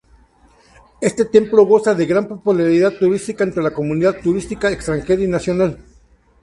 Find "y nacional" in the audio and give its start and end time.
5.21-5.77